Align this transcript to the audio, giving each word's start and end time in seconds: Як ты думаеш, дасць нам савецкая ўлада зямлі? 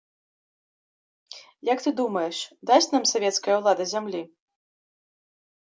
Як 1.73 1.79
ты 1.83 1.89
думаеш, 2.01 2.35
дасць 2.71 2.89
нам 2.95 3.03
савецкая 3.13 3.55
ўлада 3.61 3.83
зямлі? 3.95 4.21